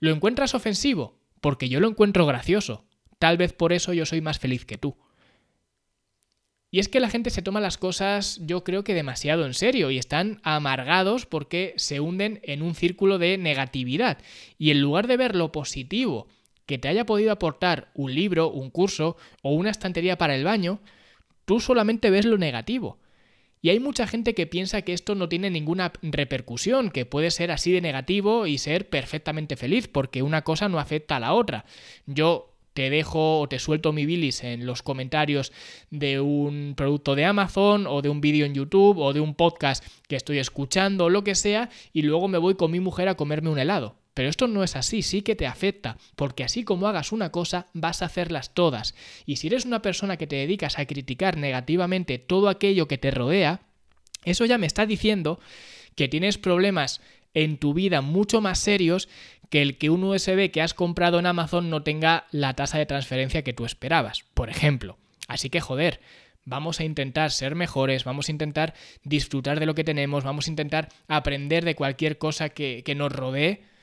¿lo 0.00 0.10
encuentras 0.10 0.54
ofensivo? 0.54 1.18
Porque 1.40 1.68
yo 1.68 1.80
lo 1.80 1.88
encuentro 1.88 2.26
gracioso. 2.26 2.84
Tal 3.18 3.38
vez 3.38 3.52
por 3.52 3.72
eso 3.72 3.94
yo 3.94 4.04
soy 4.04 4.20
más 4.20 4.38
feliz 4.38 4.66
que 4.66 4.76
tú. 4.76 4.96
Y 6.70 6.80
es 6.80 6.88
que 6.88 7.00
la 7.00 7.08
gente 7.08 7.30
se 7.30 7.42
toma 7.42 7.60
las 7.60 7.78
cosas 7.78 8.38
yo 8.42 8.64
creo 8.64 8.84
que 8.84 8.92
demasiado 8.92 9.46
en 9.46 9.54
serio 9.54 9.90
y 9.90 9.98
están 9.98 10.40
amargados 10.42 11.24
porque 11.24 11.72
se 11.76 12.00
hunden 12.00 12.40
en 12.42 12.60
un 12.60 12.74
círculo 12.74 13.18
de 13.18 13.38
negatividad. 13.38 14.18
Y 14.58 14.72
en 14.72 14.82
lugar 14.82 15.06
de 15.06 15.16
ver 15.16 15.36
lo 15.36 15.52
positivo 15.52 16.26
que 16.66 16.78
te 16.78 16.88
haya 16.88 17.06
podido 17.06 17.32
aportar 17.32 17.90
un 17.94 18.14
libro, 18.14 18.50
un 18.50 18.70
curso 18.70 19.16
o 19.42 19.52
una 19.52 19.70
estantería 19.70 20.18
para 20.18 20.34
el 20.34 20.44
baño, 20.44 20.80
tú 21.44 21.60
solamente 21.60 22.10
ves 22.10 22.26
lo 22.26 22.38
negativo. 22.38 22.98
Y 23.62 23.70
hay 23.70 23.80
mucha 23.80 24.06
gente 24.06 24.34
que 24.34 24.46
piensa 24.46 24.82
que 24.82 24.92
esto 24.92 25.14
no 25.14 25.28
tiene 25.28 25.50
ninguna 25.50 25.92
repercusión, 26.02 26.90
que 26.90 27.06
puede 27.06 27.30
ser 27.30 27.50
así 27.50 27.72
de 27.72 27.80
negativo 27.80 28.46
y 28.46 28.58
ser 28.58 28.88
perfectamente 28.88 29.56
feliz, 29.56 29.88
porque 29.88 30.22
una 30.22 30.42
cosa 30.42 30.68
no 30.68 30.78
afecta 30.78 31.16
a 31.16 31.20
la 31.20 31.32
otra. 31.32 31.64
Yo 32.06 32.52
te 32.74 32.90
dejo 32.90 33.40
o 33.40 33.48
te 33.48 33.58
suelto 33.58 33.92
mi 33.92 34.04
bilis 34.04 34.44
en 34.44 34.66
los 34.66 34.82
comentarios 34.82 35.50
de 35.90 36.20
un 36.20 36.74
producto 36.76 37.14
de 37.14 37.24
Amazon 37.24 37.86
o 37.86 38.02
de 38.02 38.10
un 38.10 38.20
vídeo 38.20 38.44
en 38.44 38.54
YouTube 38.54 38.98
o 38.98 39.14
de 39.14 39.20
un 39.20 39.34
podcast 39.34 39.82
que 40.06 40.16
estoy 40.16 40.38
escuchando 40.38 41.06
o 41.06 41.10
lo 41.10 41.24
que 41.24 41.34
sea 41.34 41.70
y 41.94 42.02
luego 42.02 42.28
me 42.28 42.38
voy 42.38 42.54
con 42.54 42.70
mi 42.70 42.80
mujer 42.80 43.08
a 43.08 43.16
comerme 43.16 43.48
un 43.48 43.58
helado. 43.58 43.96
Pero 44.16 44.30
esto 44.30 44.46
no 44.46 44.64
es 44.64 44.76
así, 44.76 45.02
sí 45.02 45.20
que 45.20 45.36
te 45.36 45.46
afecta, 45.46 45.98
porque 46.16 46.42
así 46.42 46.64
como 46.64 46.88
hagas 46.88 47.12
una 47.12 47.30
cosa, 47.30 47.66
vas 47.74 48.00
a 48.00 48.06
hacerlas 48.06 48.54
todas. 48.54 48.94
Y 49.26 49.36
si 49.36 49.48
eres 49.48 49.66
una 49.66 49.82
persona 49.82 50.16
que 50.16 50.26
te 50.26 50.36
dedicas 50.36 50.78
a 50.78 50.86
criticar 50.86 51.36
negativamente 51.36 52.18
todo 52.18 52.48
aquello 52.48 52.88
que 52.88 52.96
te 52.96 53.10
rodea, 53.10 53.60
eso 54.24 54.46
ya 54.46 54.56
me 54.56 54.66
está 54.66 54.86
diciendo 54.86 55.38
que 55.96 56.08
tienes 56.08 56.38
problemas 56.38 57.02
en 57.34 57.58
tu 57.58 57.74
vida 57.74 58.00
mucho 58.00 58.40
más 58.40 58.58
serios 58.58 59.10
que 59.50 59.60
el 59.60 59.76
que 59.76 59.90
un 59.90 60.02
USB 60.02 60.50
que 60.50 60.62
has 60.62 60.72
comprado 60.72 61.18
en 61.18 61.26
Amazon 61.26 61.68
no 61.68 61.82
tenga 61.82 62.24
la 62.30 62.54
tasa 62.54 62.78
de 62.78 62.86
transferencia 62.86 63.44
que 63.44 63.52
tú 63.52 63.66
esperabas, 63.66 64.24
por 64.32 64.48
ejemplo. 64.48 64.96
Así 65.28 65.50
que 65.50 65.60
joder, 65.60 66.00
vamos 66.46 66.80
a 66.80 66.84
intentar 66.84 67.30
ser 67.32 67.54
mejores, 67.54 68.04
vamos 68.04 68.30
a 68.30 68.32
intentar 68.32 68.72
disfrutar 69.04 69.60
de 69.60 69.66
lo 69.66 69.74
que 69.74 69.84
tenemos, 69.84 70.24
vamos 70.24 70.46
a 70.46 70.50
intentar 70.50 70.88
aprender 71.06 71.66
de 71.66 71.74
cualquier 71.74 72.16
cosa 72.16 72.48
que, 72.48 72.82
que 72.82 72.94
nos 72.94 73.12
rodee 73.12 73.75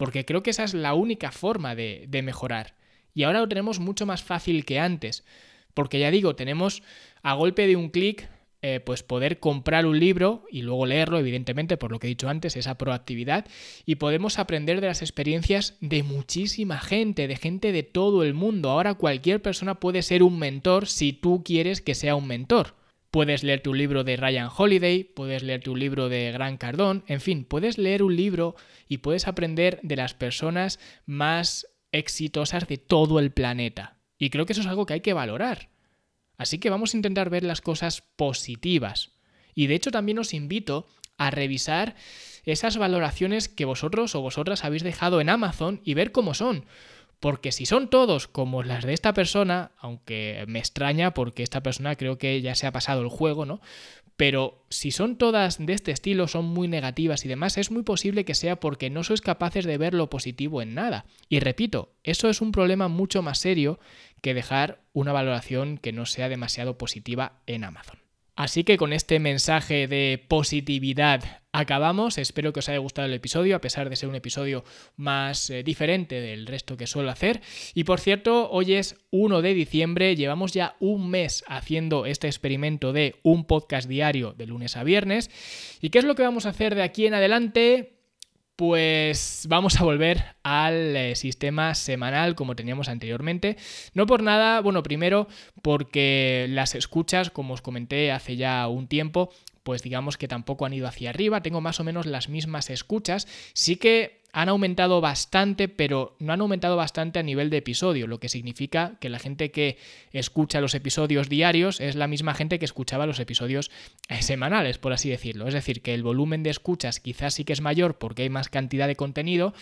porque 0.00 0.24
creo 0.24 0.42
que 0.42 0.48
esa 0.48 0.64
es 0.64 0.72
la 0.72 0.94
única 0.94 1.30
forma 1.30 1.74
de, 1.74 2.08
mejorar. 2.24 2.74
Y 3.12 3.24
ahora 3.24 3.40
lo 3.40 3.48
tenemos 3.48 3.80
mucho 3.80 4.06
más 4.06 4.22
fácil 4.22 4.64
que 4.64 4.78
antes, 4.78 5.26
porque 5.74 5.98
ya 5.98 6.10
digo, 6.10 6.34
tenemos 6.34 6.82
a 7.22 7.34
golpe 7.34 7.66
de 7.66 7.76
un 7.76 7.90
clic 7.90 8.30
eh, 8.62 8.80
pues 8.80 9.02
poder 9.02 9.40
comprar 9.40 9.84
un 9.84 10.00
libro 10.00 10.46
y 10.50 10.62
luego 10.62 10.86
leerlo, 10.86 11.18
evidentemente, 11.18 11.76
por 11.76 11.92
lo 11.92 11.98
que 11.98 12.06
he 12.06 12.08
dicho 12.08 12.30
antes, 12.30 12.56
esa 12.56 12.78
proactividad, 12.78 13.44
y 13.84 13.96
podemos 13.96 14.38
aprender 14.38 14.80
de 14.80 14.86
las 14.86 15.02
experiencias 15.02 15.76
de 15.82 16.02
muchísima 16.02 16.78
gente, 16.78 17.28
de 17.28 17.36
gente 17.36 17.70
de 17.70 17.82
todo 17.82 18.24
el 18.24 18.32
mundo. 18.32 18.70
Ahora 18.70 18.94
cualquier 18.94 19.42
persona 19.42 19.80
puede 19.80 20.00
ser 20.00 20.22
un 20.22 20.38
mentor 20.38 20.86
si 20.86 21.12
tú 21.12 21.42
quieres 21.44 21.82
que 21.82 21.94
sea 21.94 22.16
un 22.16 22.26
mentor. 22.26 22.79
Puedes 23.10 23.42
leerte 23.42 23.68
un 23.68 23.78
libro 23.78 24.04
de 24.04 24.16
Ryan 24.16 24.48
Holiday, 24.56 25.02
puedes 25.02 25.42
leerte 25.42 25.70
un 25.70 25.80
libro 25.80 26.08
de 26.08 26.30
Gran 26.30 26.56
Cardón, 26.56 27.02
en 27.08 27.20
fin, 27.20 27.44
puedes 27.44 27.76
leer 27.76 28.04
un 28.04 28.14
libro 28.14 28.54
y 28.88 28.98
puedes 28.98 29.26
aprender 29.26 29.80
de 29.82 29.96
las 29.96 30.14
personas 30.14 30.78
más 31.06 31.66
exitosas 31.90 32.68
de 32.68 32.78
todo 32.78 33.18
el 33.18 33.32
planeta. 33.32 33.96
Y 34.16 34.30
creo 34.30 34.46
que 34.46 34.52
eso 34.52 34.62
es 34.62 34.68
algo 34.68 34.86
que 34.86 34.94
hay 34.94 35.00
que 35.00 35.12
valorar. 35.12 35.70
Así 36.36 36.58
que 36.58 36.70
vamos 36.70 36.94
a 36.94 36.98
intentar 36.98 37.30
ver 37.30 37.42
las 37.42 37.60
cosas 37.60 38.02
positivas. 38.14 39.10
Y 39.54 39.66
de 39.66 39.74
hecho 39.74 39.90
también 39.90 40.20
os 40.20 40.32
invito 40.32 40.86
a 41.18 41.30
revisar 41.30 41.96
esas 42.44 42.78
valoraciones 42.78 43.48
que 43.48 43.64
vosotros 43.64 44.14
o 44.14 44.20
vosotras 44.22 44.64
habéis 44.64 44.84
dejado 44.84 45.20
en 45.20 45.28
Amazon 45.28 45.80
y 45.84 45.94
ver 45.94 46.12
cómo 46.12 46.32
son. 46.32 46.64
Porque 47.20 47.52
si 47.52 47.66
son 47.66 47.90
todos 47.90 48.26
como 48.26 48.62
las 48.62 48.84
de 48.84 48.94
esta 48.94 49.12
persona, 49.12 49.72
aunque 49.78 50.44
me 50.48 50.58
extraña 50.58 51.12
porque 51.12 51.42
esta 51.42 51.62
persona 51.62 51.94
creo 51.96 52.16
que 52.16 52.40
ya 52.40 52.54
se 52.54 52.66
ha 52.66 52.72
pasado 52.72 53.02
el 53.02 53.08
juego, 53.08 53.44
¿no? 53.44 53.60
Pero 54.16 54.66
si 54.68 54.90
son 54.90 55.16
todas 55.16 55.64
de 55.64 55.72
este 55.72 55.92
estilo, 55.92 56.28
son 56.28 56.44
muy 56.44 56.68
negativas 56.68 57.24
y 57.24 57.28
demás, 57.28 57.56
es 57.56 57.70
muy 57.70 57.82
posible 57.82 58.24
que 58.26 58.34
sea 58.34 58.60
porque 58.60 58.90
no 58.90 59.02
sois 59.02 59.22
capaces 59.22 59.64
de 59.64 59.78
ver 59.78 59.94
lo 59.94 60.10
positivo 60.10 60.60
en 60.60 60.74
nada. 60.74 61.06
Y 61.28 61.40
repito, 61.40 61.94
eso 62.04 62.28
es 62.28 62.42
un 62.42 62.52
problema 62.52 62.88
mucho 62.88 63.22
más 63.22 63.38
serio 63.38 63.78
que 64.20 64.34
dejar 64.34 64.82
una 64.92 65.12
valoración 65.12 65.78
que 65.78 65.92
no 65.92 66.04
sea 66.04 66.28
demasiado 66.28 66.76
positiva 66.76 67.40
en 67.46 67.64
Amazon. 67.64 67.98
Así 68.36 68.64
que 68.64 68.76
con 68.76 68.92
este 68.92 69.18
mensaje 69.20 69.86
de 69.88 70.22
positividad 70.28 71.39
acabamos. 71.52 72.18
Espero 72.18 72.52
que 72.52 72.60
os 72.60 72.68
haya 72.68 72.78
gustado 72.78 73.06
el 73.06 73.14
episodio, 73.14 73.56
a 73.56 73.60
pesar 73.60 73.90
de 73.90 73.96
ser 73.96 74.08
un 74.08 74.14
episodio 74.14 74.64
más 74.96 75.50
eh, 75.50 75.62
diferente 75.62 76.20
del 76.20 76.46
resto 76.46 76.76
que 76.76 76.86
suelo 76.86 77.10
hacer. 77.10 77.40
Y 77.74 77.84
por 77.84 78.00
cierto, 78.00 78.50
hoy 78.50 78.74
es 78.74 78.96
1 79.10 79.42
de 79.42 79.54
diciembre, 79.54 80.16
llevamos 80.16 80.52
ya 80.52 80.76
un 80.80 81.10
mes 81.10 81.44
haciendo 81.48 82.06
este 82.06 82.28
experimento 82.28 82.92
de 82.92 83.16
un 83.22 83.44
podcast 83.44 83.88
diario 83.88 84.32
de 84.32 84.46
lunes 84.46 84.76
a 84.76 84.84
viernes. 84.84 85.30
¿Y 85.80 85.90
qué 85.90 85.98
es 85.98 86.04
lo 86.04 86.14
que 86.14 86.22
vamos 86.22 86.46
a 86.46 86.50
hacer 86.50 86.74
de 86.74 86.82
aquí 86.82 87.06
en 87.06 87.14
adelante? 87.14 87.96
Pues 88.56 89.46
vamos 89.48 89.80
a 89.80 89.84
volver 89.84 90.22
al 90.42 90.94
eh, 90.94 91.16
sistema 91.16 91.74
semanal 91.74 92.34
como 92.34 92.56
teníamos 92.56 92.90
anteriormente. 92.90 93.56
No 93.94 94.04
por 94.04 94.22
nada, 94.22 94.60
bueno, 94.60 94.82
primero 94.82 95.28
porque 95.62 96.46
las 96.50 96.74
escuchas, 96.74 97.30
como 97.30 97.54
os 97.54 97.62
comenté 97.62 98.12
hace 98.12 98.36
ya 98.36 98.68
un 98.68 98.86
tiempo, 98.86 99.30
pues 99.62 99.82
digamos 99.82 100.16
que 100.16 100.28
tampoco 100.28 100.66
han 100.66 100.72
ido 100.72 100.86
hacia 100.86 101.10
arriba, 101.10 101.42
tengo 101.42 101.60
más 101.60 101.80
o 101.80 101.84
menos 101.84 102.06
las 102.06 102.28
mismas 102.28 102.70
escuchas. 102.70 103.26
Sí 103.52 103.76
que 103.76 104.20
han 104.32 104.48
aumentado 104.48 105.00
bastante, 105.00 105.68
pero 105.68 106.16
no 106.18 106.32
han 106.32 106.40
aumentado 106.40 106.76
bastante 106.76 107.18
a 107.18 107.22
nivel 107.22 107.50
de 107.50 107.58
episodio, 107.58 108.06
lo 108.06 108.20
que 108.20 108.28
significa 108.28 108.96
que 109.00 109.08
la 109.08 109.18
gente 109.18 109.50
que 109.50 109.78
escucha 110.12 110.60
los 110.60 110.74
episodios 110.74 111.28
diarios 111.28 111.80
es 111.80 111.96
la 111.96 112.06
misma 112.06 112.34
gente 112.34 112.58
que 112.58 112.64
escuchaba 112.64 113.06
los 113.06 113.18
episodios 113.18 113.70
eh, 114.08 114.22
semanales, 114.22 114.78
por 114.78 114.92
así 114.92 115.10
decirlo. 115.10 115.48
Es 115.48 115.54
decir, 115.54 115.82
que 115.82 115.94
el 115.94 116.02
volumen 116.02 116.42
de 116.42 116.50
escuchas 116.50 117.00
quizás 117.00 117.34
sí 117.34 117.44
que 117.44 117.52
es 117.52 117.60
mayor 117.60 117.98
porque 117.98 118.22
hay 118.22 118.30
más 118.30 118.48
cantidad 118.48 118.86
de 118.86 118.96
contenido, 118.96 119.52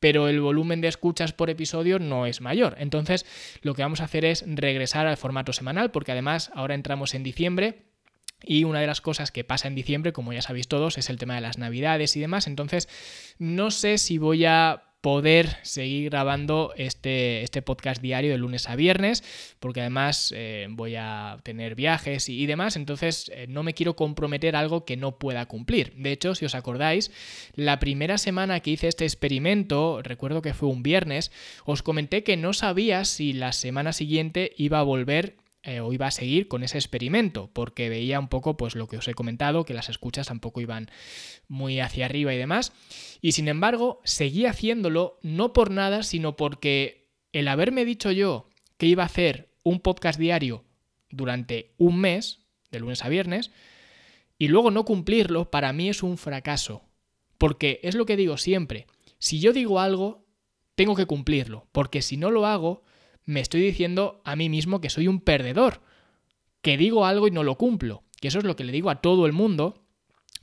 pero 0.00 0.28
el 0.28 0.40
volumen 0.40 0.80
de 0.80 0.88
escuchas 0.88 1.32
por 1.32 1.50
episodio 1.50 1.98
no 1.98 2.26
es 2.26 2.40
mayor. 2.40 2.76
Entonces, 2.78 3.26
lo 3.62 3.74
que 3.74 3.82
vamos 3.82 4.00
a 4.00 4.04
hacer 4.04 4.24
es 4.24 4.44
regresar 4.46 5.06
al 5.06 5.16
formato 5.16 5.52
semanal, 5.52 5.90
porque 5.90 6.12
además 6.12 6.50
ahora 6.54 6.74
entramos 6.74 7.14
en 7.14 7.22
diciembre 7.22 7.93
y 8.46 8.64
una 8.64 8.80
de 8.80 8.86
las 8.86 9.00
cosas 9.00 9.30
que 9.30 9.44
pasa 9.44 9.68
en 9.68 9.74
diciembre, 9.74 10.12
como 10.12 10.32
ya 10.32 10.42
sabéis 10.42 10.68
todos, 10.68 10.98
es 10.98 11.10
el 11.10 11.18
tema 11.18 11.34
de 11.34 11.40
las 11.40 11.58
navidades 11.58 12.16
y 12.16 12.20
demás. 12.20 12.46
Entonces, 12.46 12.88
no 13.38 13.70
sé 13.70 13.98
si 13.98 14.18
voy 14.18 14.44
a 14.44 14.82
poder 15.04 15.58
seguir 15.60 16.08
grabando 16.08 16.72
este, 16.78 17.42
este 17.42 17.60
podcast 17.60 18.00
diario 18.00 18.30
de 18.30 18.38
lunes 18.38 18.70
a 18.70 18.74
viernes, 18.74 19.22
porque 19.60 19.82
además 19.82 20.32
eh, 20.34 20.66
voy 20.70 20.94
a 20.96 21.36
tener 21.42 21.74
viajes 21.74 22.30
y, 22.30 22.46
demás, 22.46 22.74
entonces 22.76 23.30
eh, 23.34 23.44
no 23.46 23.62
me 23.62 23.74
quiero 23.74 23.96
comprometer 23.96 24.56
algo 24.56 24.86
que 24.86 24.96
no 24.96 25.18
pueda 25.18 25.44
cumplir. 25.44 25.92
De 25.96 26.10
hecho, 26.10 26.34
si 26.34 26.46
os 26.46 26.54
acordáis, 26.54 27.10
la 27.54 27.80
primera 27.80 28.16
semana 28.16 28.60
que 28.60 28.70
hice 28.70 28.88
este 28.88 29.04
experimento, 29.04 30.00
recuerdo 30.02 30.40
que 30.40 30.54
fue 30.54 30.70
un 30.70 30.82
viernes, 30.82 31.30
os 31.66 31.82
comenté 31.82 32.24
que 32.24 32.38
no 32.38 32.54
sabía 32.54 33.04
si 33.04 33.34
la 33.34 33.52
semana 33.52 33.92
siguiente 33.92 34.52
iba 34.56 34.78
a 34.78 34.84
volver 34.84 35.36
eh, 35.66 35.80
o 35.80 35.94
iba 35.94 36.06
a 36.06 36.10
seguir 36.10 36.46
con 36.46 36.62
ese 36.62 36.76
experimento, 36.76 37.48
porque 37.52 37.88
veía 37.88 38.20
un 38.20 38.28
poco 38.28 38.58
pues 38.58 38.74
lo 38.74 38.86
que 38.86 38.98
os 38.98 39.08
he 39.08 39.14
comentado, 39.14 39.64
que 39.64 39.72
las 39.72 39.88
escuchas 39.88 40.26
tampoco 40.26 40.60
iban 40.60 40.90
muy 41.48 41.80
hacia 41.80 42.04
arriba 42.04 42.34
y 42.34 42.36
demás. 42.36 42.72
Y 43.22 43.32
sin 43.32 43.48
embargo, 43.48 44.02
seguí 44.04 44.44
haciéndolo 44.44 45.18
no 45.22 45.54
por 45.54 45.70
nada, 45.70 46.02
sino 46.02 46.36
porque 46.36 47.08
el 47.32 47.48
haberme 47.48 47.86
dicho 47.86 48.12
yo 48.12 48.50
que 48.76 48.86
iba 48.86 49.04
a 49.04 49.06
hacer 49.06 49.54
un 49.62 49.80
podcast 49.80 50.20
diario 50.20 50.64
durante 51.08 51.72
un 51.78 51.98
mes, 51.98 52.40
de 52.70 52.80
lunes 52.80 53.02
a 53.02 53.08
viernes, 53.08 53.50
y 54.36 54.48
luego 54.48 54.70
no 54.70 54.84
cumplirlo, 54.84 55.50
para 55.50 55.72
mí 55.72 55.88
es 55.88 56.02
un 56.02 56.18
fracaso. 56.18 56.82
Porque 57.38 57.80
es 57.82 57.94
lo 57.94 58.04
que 58.04 58.16
digo 58.16 58.36
siempre, 58.36 58.86
si 59.18 59.40
yo 59.40 59.54
digo 59.54 59.80
algo, 59.80 60.26
tengo 60.74 60.94
que 60.94 61.06
cumplirlo, 61.06 61.68
porque 61.72 62.02
si 62.02 62.18
no 62.18 62.30
lo 62.30 62.46
hago, 62.46 62.84
me 63.26 63.40
estoy 63.40 63.62
diciendo 63.62 64.20
a 64.24 64.36
mí 64.36 64.48
mismo 64.48 64.80
que 64.80 64.90
soy 64.90 65.08
un 65.08 65.20
perdedor, 65.20 65.80
que 66.62 66.76
digo 66.76 67.06
algo 67.06 67.28
y 67.28 67.30
no 67.30 67.42
lo 67.42 67.56
cumplo, 67.56 68.02
que 68.20 68.28
eso 68.28 68.38
es 68.38 68.44
lo 68.44 68.56
que 68.56 68.64
le 68.64 68.72
digo 68.72 68.90
a 68.90 69.00
todo 69.00 69.26
el 69.26 69.32
mundo 69.32 69.82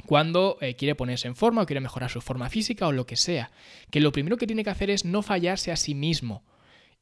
cuando 0.06 0.58
eh, 0.62 0.76
quiere 0.76 0.96
ponerse 0.96 1.28
en 1.28 1.36
forma 1.36 1.62
o 1.62 1.66
quiere 1.66 1.80
mejorar 1.80 2.10
su 2.10 2.22
forma 2.22 2.50
física 2.50 2.88
o 2.88 2.92
lo 2.92 3.06
que 3.06 3.16
sea, 3.16 3.52
que 3.92 4.00
lo 4.00 4.12
primero 4.12 4.38
que 4.38 4.48
tiene 4.48 4.64
que 4.64 4.70
hacer 4.70 4.90
es 4.90 5.06
no 5.06 5.22
fallarse 5.22 5.72
a 5.72 5.76
sí 5.76 5.94
mismo 5.94 6.44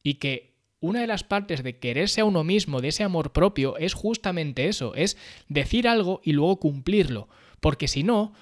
y 0.04 0.16
que 0.16 0.54
una 0.82 1.02
de 1.02 1.08
las 1.08 1.24
partes 1.24 1.64
de 1.64 1.78
quererse 1.78 2.22
a 2.22 2.26
uno 2.26 2.44
mismo, 2.44 2.80
de 2.80 2.90
ese 2.90 3.04
amor 3.04 3.34
propio, 3.34 3.78
es 3.78 3.94
justamente 3.94 4.68
eso, 4.68 4.96
es 4.96 5.18
decir 5.50 5.88
algo 5.88 6.22
y 6.24 6.32
luego 6.32 6.60
cumplirlo, 6.60 7.28
porque 7.60 7.90
si 7.90 8.04
no, 8.04 8.34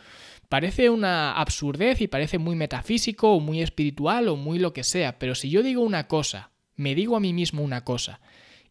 parece 0.49 0.89
una 0.89 1.33
absurdez 1.33 2.01
y 2.01 2.07
parece 2.07 2.37
muy 2.37 2.55
metafísico 2.55 3.33
o 3.33 3.39
muy 3.39 3.61
espiritual 3.61 4.27
o 4.27 4.35
muy 4.35 4.59
lo 4.59 4.73
que 4.73 4.83
sea, 4.83 5.17
pero 5.17 5.33
si 5.33 5.49
yo 5.49 5.63
digo 5.63 5.81
una 5.81 6.07
cosa 6.07 6.51
me 6.77 6.95
digo 6.95 7.17
a 7.17 7.19
mí 7.19 7.33
mismo 7.33 7.61
una 7.61 7.83
cosa 7.83 8.21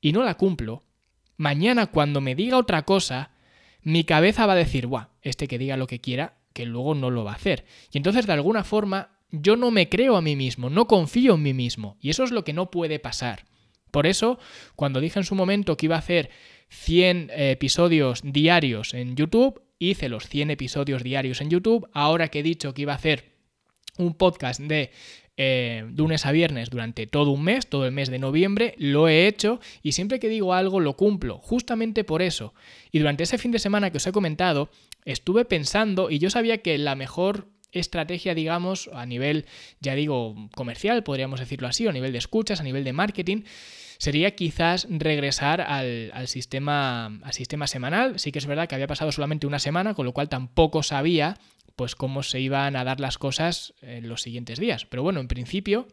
y 0.00 0.12
no 0.12 0.25
la 0.25 0.36
cumplo, 0.36 0.84
mañana 1.36 1.86
cuando 1.86 2.20
me 2.20 2.34
diga 2.34 2.56
otra 2.56 2.84
cosa, 2.84 3.32
mi 3.82 4.04
cabeza 4.04 4.46
va 4.46 4.54
a 4.54 4.56
decir, 4.56 4.86
guau, 4.86 5.08
este 5.22 5.48
que 5.48 5.58
diga 5.58 5.76
lo 5.76 5.86
que 5.86 6.00
quiera, 6.00 6.38
que 6.52 6.64
luego 6.64 6.94
no 6.94 7.10
lo 7.10 7.25
va 7.25 7.32
a 7.32 7.36
hacer. 7.36 7.66
Y 7.92 7.98
entonces 7.98 8.26
de 8.26 8.32
alguna 8.32 8.64
forma 8.64 9.10
yo 9.30 9.56
no 9.56 9.70
me 9.70 9.88
creo 9.88 10.16
a 10.16 10.22
mí 10.22 10.36
mismo, 10.36 10.70
no 10.70 10.86
confío 10.86 11.34
en 11.34 11.42
mí 11.42 11.52
mismo. 11.52 11.98
Y 12.00 12.10
eso 12.10 12.25
es 12.25 12.30
lo 12.30 12.44
que 12.44 12.52
no 12.52 12.70
puede 12.70 12.98
pasar. 12.98 13.44
Por 13.90 14.06
eso, 14.06 14.38
cuando 14.75 15.00
dije 15.00 15.18
en 15.18 15.25
su 15.25 15.34
momento 15.34 15.76
que 15.76 15.86
iba 15.86 15.96
a 15.96 16.00
hacer 16.00 16.30
100 16.68 17.30
eh, 17.30 17.50
episodios 17.52 18.20
diarios 18.25 18.94
en 18.94 19.16
YouTube, 19.16 19.62
hice 19.78 20.08
los 20.08 20.28
100 20.28 20.50
episodios 20.50 21.02
diarios 21.02 21.40
en 21.40 21.50
YouTube. 21.50 21.88
Ahora 21.92 22.28
que 22.28 22.40
he 22.40 22.42
dicho 22.42 22.75
que 22.75 22.82
iba 22.82 22.92
a 22.92 22.96
hacer 22.96 23.36
un 23.98 24.14
podcast 24.14 24.60
de 24.60 24.90
eh, 25.36 25.84
lunes 25.94 26.24
a 26.24 26.32
viernes 26.32 26.70
durante 26.70 27.06
todo 27.06 27.30
un 27.30 27.42
mes, 27.42 27.66
todo 27.66 27.84
el 27.84 27.92
mes 27.92 28.08
de 28.10 28.18
noviembre, 28.18 28.74
lo 28.78 29.08
he 29.08 29.26
hecho 29.26 29.60
y 29.82 29.92
siempre 29.92 30.18
que 30.18 30.28
digo 30.28 30.54
algo 30.54 30.80
lo 30.80 30.96
cumplo, 30.96 31.38
justamente 31.38 32.04
por 32.04 32.22
eso. 32.22 32.54
Y 32.90 32.98
durante 32.98 33.24
ese 33.24 33.38
fin 33.38 33.52
de 33.52 33.58
semana 33.58 33.90
que 33.90 33.98
os 33.98 34.06
he 34.06 34.12
comentado, 34.12 34.70
estuve 35.04 35.44
pensando 35.44 36.10
y 36.10 36.18
yo 36.18 36.30
sabía 36.30 36.58
que 36.58 36.78
la 36.78 36.94
mejor 36.94 37.48
estrategia, 37.72 38.34
digamos, 38.34 38.88
a 38.92 39.06
nivel, 39.06 39.46
ya 39.80 39.94
digo, 39.94 40.34
comercial, 40.54 41.02
podríamos 41.02 41.40
decirlo 41.40 41.68
así, 41.68 41.86
o 41.86 41.90
a 41.90 41.92
nivel 41.92 42.12
de 42.12 42.18
escuchas, 42.18 42.60
a 42.60 42.64
nivel 42.64 42.84
de 42.84 42.92
marketing, 42.92 43.42
sería 43.98 44.34
quizás 44.34 44.86
regresar 44.90 45.60
al, 45.60 46.10
al, 46.14 46.28
sistema, 46.28 47.06
al 47.06 47.32
sistema 47.32 47.66
semanal. 47.66 48.18
Sí 48.18 48.32
que 48.32 48.38
es 48.38 48.46
verdad 48.46 48.68
que 48.68 48.74
había 48.74 48.86
pasado 48.86 49.12
solamente 49.12 49.46
una 49.46 49.58
semana, 49.58 49.94
con 49.94 50.06
lo 50.06 50.12
cual 50.12 50.28
tampoco 50.28 50.82
sabía 50.82 51.38
pues 51.76 51.94
cómo 51.94 52.22
se 52.22 52.40
iban 52.40 52.74
a 52.74 52.84
dar 52.84 53.00
las 53.00 53.18
cosas 53.18 53.74
en 53.82 54.08
los 54.08 54.22
siguientes 54.22 54.58
días. 54.58 54.86
Pero 54.86 55.02
bueno, 55.02 55.20
en 55.20 55.28
principio 55.28 55.88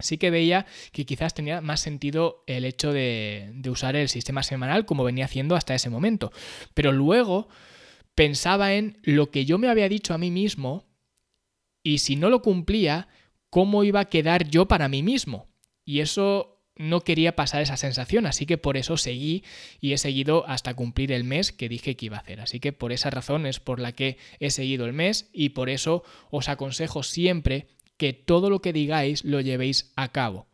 sí 0.00 0.18
que 0.18 0.30
veía 0.30 0.66
que 0.92 1.06
quizás 1.06 1.34
tenía 1.34 1.60
más 1.60 1.80
sentido 1.80 2.42
el 2.46 2.64
hecho 2.64 2.92
de, 2.92 3.50
de 3.54 3.70
usar 3.70 3.94
el 3.94 4.08
sistema 4.08 4.42
semanal 4.42 4.86
como 4.86 5.04
venía 5.04 5.26
haciendo 5.26 5.54
hasta 5.54 5.74
ese 5.74 5.88
momento. 5.88 6.32
Pero 6.74 6.90
luego 6.90 7.48
pensaba 8.14 8.74
en 8.74 8.98
lo 9.02 9.30
que 9.30 9.44
yo 9.44 9.58
me 9.58 9.68
había 9.68 9.88
dicho 9.88 10.14
a 10.14 10.18
mí 10.18 10.30
mismo 10.30 10.84
y 11.82 11.98
si 11.98 12.16
no 12.16 12.30
lo 12.30 12.42
cumplía, 12.42 13.08
cómo 13.50 13.84
iba 13.84 14.00
a 14.00 14.08
quedar 14.08 14.48
yo 14.48 14.66
para 14.66 14.88
mí 14.88 15.02
mismo. 15.02 15.48
Y 15.84 16.00
eso 16.00 16.53
no 16.76 17.02
quería 17.02 17.36
pasar 17.36 17.62
esa 17.62 17.76
sensación, 17.76 18.26
así 18.26 18.46
que 18.46 18.58
por 18.58 18.76
eso 18.76 18.96
seguí 18.96 19.44
y 19.80 19.92
he 19.92 19.98
seguido 19.98 20.46
hasta 20.48 20.74
cumplir 20.74 21.12
el 21.12 21.24
mes 21.24 21.52
que 21.52 21.68
dije 21.68 21.96
que 21.96 22.06
iba 22.06 22.16
a 22.16 22.20
hacer. 22.20 22.40
Así 22.40 22.60
que 22.60 22.72
por 22.72 22.92
esa 22.92 23.10
razón 23.10 23.46
es 23.46 23.60
por 23.60 23.80
la 23.80 23.92
que 23.92 24.18
he 24.40 24.50
seguido 24.50 24.86
el 24.86 24.92
mes 24.92 25.28
y 25.32 25.50
por 25.50 25.70
eso 25.70 26.02
os 26.30 26.48
aconsejo 26.48 27.02
siempre 27.02 27.68
que 27.96 28.12
todo 28.12 28.50
lo 28.50 28.60
que 28.60 28.72
digáis 28.72 29.24
lo 29.24 29.40
llevéis 29.40 29.92
a 29.96 30.10
cabo, 30.10 30.48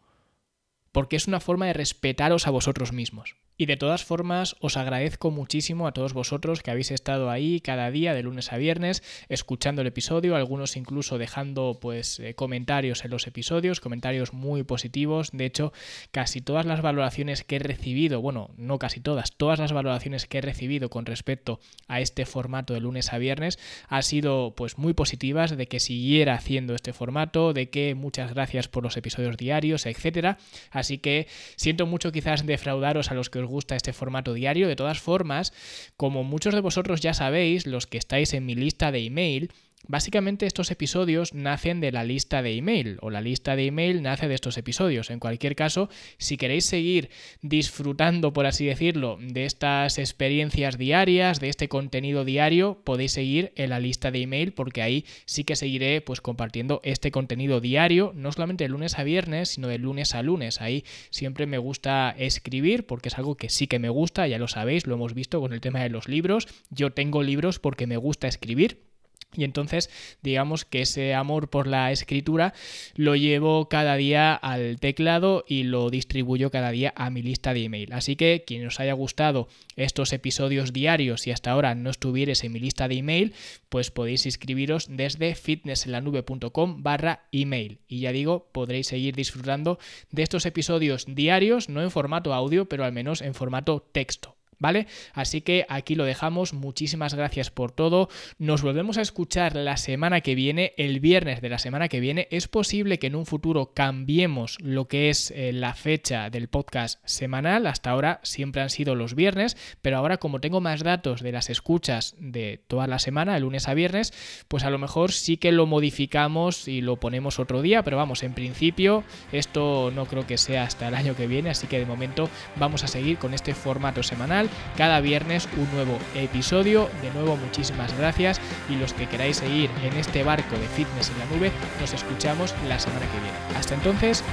porque 0.93 1.17
es 1.17 1.27
una 1.27 1.41
forma 1.41 1.67
de 1.67 1.73
respetaros 1.73 2.47
a 2.47 2.51
vosotros 2.51 2.93
mismos. 2.93 3.37
Y 3.61 3.67
de 3.67 3.77
todas 3.77 4.07
formas, 4.07 4.57
os 4.61 4.79
agradezco 4.79 5.31
muchísimo 5.31 5.87
a 5.87 5.93
todos 5.93 6.15
vosotros 6.15 6.63
que 6.63 6.71
habéis 6.71 6.91
estado 6.91 7.29
ahí 7.29 7.61
cada 7.61 7.91
día, 7.91 8.15
de 8.15 8.23
lunes 8.23 8.55
a 8.55 8.57
viernes, 8.57 9.03
escuchando 9.29 9.83
el 9.83 9.89
episodio, 9.89 10.35
algunos 10.35 10.79
incluso 10.79 11.19
dejando 11.19 11.77
pues 11.79 12.21
eh, 12.21 12.33
comentarios 12.35 13.05
en 13.05 13.11
los 13.11 13.27
episodios, 13.27 13.81
comentarios 13.81 14.33
muy 14.33 14.63
positivos. 14.63 15.29
De 15.35 15.45
hecho, 15.45 15.75
casi 16.11 16.41
todas 16.41 16.65
las 16.65 16.81
valoraciones 16.81 17.45
que 17.45 17.57
he 17.57 17.59
recibido, 17.59 18.23
bueno, 18.23 18.49
no 18.57 18.79
casi 18.79 19.01
todas, 19.01 19.37
todas 19.37 19.59
las 19.59 19.75
valoraciones 19.75 20.25
que 20.27 20.39
he 20.39 20.41
recibido 20.41 20.89
con 20.89 21.05
respecto 21.05 21.61
a 21.87 22.01
este 22.01 22.25
formato 22.25 22.73
de 22.73 22.81
lunes 22.81 23.13
a 23.13 23.19
viernes 23.19 23.59
han 23.89 24.05
sido 24.05 24.55
pues 24.57 24.79
muy 24.79 24.95
positivas 24.95 25.55
de 25.55 25.67
que 25.67 25.81
siguiera 25.81 26.33
haciendo 26.33 26.75
este 26.75 26.95
formato, 26.95 27.53
de 27.53 27.69
que 27.69 27.95
muchas 27.95 28.33
gracias 28.33 28.69
por 28.69 28.85
los 28.85 28.97
episodios 28.97 29.37
diarios, 29.37 29.85
etcétera. 29.85 30.39
Así 30.71 30.97
que 30.97 31.27
siento 31.57 31.85
mucho 31.85 32.11
quizás 32.11 32.47
defraudaros 32.47 33.11
a 33.11 33.15
los 33.15 33.29
que 33.29 33.41
os 33.41 33.50
gusta 33.51 33.77
este 33.77 33.93
formato 33.93 34.33
diario. 34.33 34.69
De 34.69 34.77
todas 34.77 35.01
formas, 35.01 35.53
como 35.99 36.25
muchos 36.25 36.55
de 36.55 36.61
vosotros 36.61 37.01
ya 37.03 37.13
sabéis, 37.13 37.67
los 37.67 37.87
que 37.87 37.99
estáis 37.99 38.33
en 38.33 38.47
mi 38.47 38.55
lista 38.55 38.91
de 38.91 39.05
email, 39.05 39.53
Básicamente 39.89 40.47
estos 40.47 40.71
episodios 40.71 41.35
nacen 41.35 41.81
de 41.81 41.91
la 41.91 42.05
lista 42.05 42.43
de 42.43 42.55
email 42.55 42.99
o 43.01 43.11
la 43.11 43.23
lista 43.23 43.57
de 43.57 43.67
email 43.67 44.03
nace 44.03 44.29
de 44.29 44.35
estos 44.35 44.59
episodios. 44.59 45.11
En 45.11 45.19
cualquier 45.19 45.57
caso, 45.57 45.89
si 46.19 46.37
queréis 46.37 46.67
seguir 46.67 47.09
disfrutando, 47.41 48.33
por 48.33 48.47
así 48.47 48.67
decirlo, 48.67 49.19
de 49.21 49.47
estas 49.47 49.99
experiencias 49.99 50.77
diarias, 50.77 51.41
de 51.41 51.49
este 51.49 51.69
contenido 51.69 52.25
diario, 52.25 52.83
podéis 52.85 53.13
seguir 53.13 53.53
en 53.57 53.71
la 53.71 53.81
lista 53.81 54.11
de 54.11 54.21
email 54.21 54.53
porque 54.53 54.83
ahí 54.83 55.07
sí 55.25 55.45
que 55.45 55.57
seguiré 55.57 56.03
pues 56.03 56.21
compartiendo 56.21 56.81
este 56.85 57.11
contenido 57.11 57.61
diario, 57.61 58.13
no 58.15 58.31
solamente 58.33 58.65
de 58.65 58.69
lunes 58.69 58.99
a 58.99 59.03
viernes, 59.03 59.49
sino 59.49 59.67
de 59.67 59.79
lunes 59.79 60.15
a 60.15 60.23
lunes. 60.23 60.61
Ahí 60.61 60.85
siempre 61.11 61.47
me 61.47 61.59
gusta 61.59 62.15
escribir 62.19 62.87
porque 62.87 63.09
es 63.09 63.19
algo 63.19 63.37
que 63.37 63.49
sí 63.49 63.67
que 63.67 63.79
me 63.79 63.89
gusta, 63.89 64.29
ya 64.29 64.39
lo 64.39 64.47
sabéis, 64.47 64.87
lo 64.87 64.95
hemos 64.95 65.15
visto 65.15 65.41
con 65.41 65.55
el 65.55 65.63
tema 65.63 65.83
de 65.83 65.89
los 65.89 66.07
libros. 66.07 66.47
Yo 66.69 66.93
tengo 66.93 67.23
libros 67.23 67.59
porque 67.59 67.87
me 67.87 67.97
gusta 67.97 68.29
escribir 68.29 68.90
Y 69.37 69.45
entonces, 69.45 69.91
digamos 70.23 70.65
que 70.65 70.83
ese 70.83 71.15
amor 71.15 71.51
por 71.51 71.67
la 71.67 71.93
escritura 71.93 72.53
lo 72.97 73.15
llevo 73.15 73.69
cada 73.69 73.97
día 73.97 74.35
al 74.35 74.81
teclado 74.81 75.45
y 75.47 75.63
lo 75.63 75.89
distribuyo 75.91 76.51
cada 76.51 76.71
día 76.73 76.93
a 76.97 77.11
mi 77.11 77.23
lista 77.23 77.55
de 77.55 77.65
email. 77.65 77.93
Así 77.93 78.17
que 78.17 78.45
quien 78.47 78.67
os 78.67 78.81
haya 78.81 78.93
gustado 78.93 79.49
estos 79.77 80.13
episodios 80.13 80.73
diarios 80.73 81.27
y 81.27 81.31
hasta 81.31 81.53
ahora 81.53 81.75
no 81.75 81.91
estuvieres 81.91 82.43
en 82.43 82.53
mi 82.53 82.59
lista 82.59 82.89
de 82.89 82.97
email, 82.97 83.35
pues 83.69 83.91
podéis 83.91 84.27
inscribiros 84.27 84.89
desde 84.91 85.35
fitnessenlanube.com 85.35 86.83
barra 86.83 87.29
email. 87.31 87.79
Y 87.87 88.01
ya 88.01 88.13
digo, 88.13 88.49
podréis 88.53 88.89
seguir 88.89 89.15
disfrutando 89.15 89.79
de 90.11 90.23
estos 90.23 90.45
episodios 90.45 91.07
diarios, 91.07 91.69
no 91.69 91.83
en 91.83 91.91
formato 91.91 92.35
audio, 92.35 92.69
pero 92.69 92.85
al 92.85 92.93
menos 92.93 93.23
en 93.23 93.35
formato 93.35 93.87
texto. 93.93 94.40
¿Vale? 94.61 94.87
Así 95.13 95.41
que 95.41 95.67
aquí 95.69 95.97
lo 95.97 96.05
dejamos. 96.05 96.55
Muchísimas 96.55 97.15
gracias 97.15 97.51
por 97.51 97.73
todo. 97.73 98.09
Nos 98.39 98.63
volvemos 98.63 98.99
a 98.99 99.03
escuchar 99.03 99.57
la 99.57 99.77
semana 99.77 100.21
que 100.21 100.37
viene, 100.37 100.75
el 100.77 101.01
viernes 101.01 101.41
de 101.41 101.49
la 101.49 101.59
semana 101.59 101.89
que 101.89 101.99
viene. 101.99 102.29
Es 102.31 102.47
posible 102.47 103.01
que 103.01 103.09
en 103.09 103.17
un 103.17 103.27
futuro 103.27 103.73
cambiemos 103.75 104.57
lo 104.61 104.87
que 104.87 105.11
es 105.11 105.33
eh, 105.33 105.53
la 105.53 105.75
fecha 105.75 106.31
del 106.31 106.49
podcast 106.49 107.01
semanal. 107.05 107.67
Hasta 107.67 107.91
ahora 107.91 108.21
siempre 108.23 108.63
han 108.63 108.71
sido 108.71 108.95
los 108.95 109.15
viernes, 109.15 109.57
pero 109.83 109.97
ahora 109.97 110.19
como 110.19 110.41
tengo 110.41 110.61
más 110.61 110.85
datos 110.85 111.23
de 111.23 111.33
las 111.33 111.51
escuchas 111.51 112.15
de 112.19 112.63
toda 112.69 112.87
la 112.87 112.99
semana, 112.99 113.35
de 113.35 113.41
lunes 113.41 113.67
a 113.67 113.75
viernes, 113.75 114.13
pues 114.49 114.65
a 114.65 114.71
lo 114.71 114.79
mejor 114.79 115.13
sí 115.13 115.39
que 115.39 115.53
lo 115.53 115.67
modificamos 115.67 116.69
y 116.69 116.83
lo 116.83 116.97
ponemos 116.97 117.39
otro 117.39 117.63
día, 117.63 117.83
pero 117.83 117.97
vamos, 117.97 118.23
en 118.23 118.35
principio 118.35 119.05
esto 119.33 119.91
no 119.95 120.05
creo 120.05 120.27
que 120.27 120.37
sea 120.37 120.65
hasta 120.65 120.89
el 120.89 120.95
año 120.95 121.17
que 121.17 121.27
viene, 121.27 121.51
así 121.51 121.67
que 121.67 121.79
de 121.79 121.87
momento 121.87 122.29
vamos 122.57 122.85
a 122.85 122.89
seguir 122.89 123.17
con 123.17 123.33
este 123.33 123.55
formato 123.55 124.03
semanal 124.03 124.50
cada 124.77 125.01
viernes 125.01 125.49
un 125.57 125.71
nuevo 125.73 125.99
episodio. 126.15 126.91
De 127.03 127.11
nuevo, 127.13 127.37
muchísimas 127.37 127.97
gracias 127.97 128.41
y 128.69 128.77
los 128.77 128.93
que 128.93 129.07
queráis 129.07 129.39
seguir 129.39 129.71
en 129.83 129.97
este 129.97 130.23
barco 130.23 130.57
de 130.57 130.67
fitness 130.69 131.11
en 131.11 131.19
la 131.19 131.27
nube, 131.27 131.53
nos 131.81 131.93
escuchamos 131.93 132.55
la 132.69 132.79
semana 132.79 133.07
que 133.07 133.21
viene. 133.21 133.39
Hasta 133.59 133.75
entonces, 133.75 134.25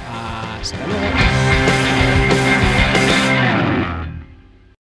hasta 0.60 0.86
luego. 0.86 2.67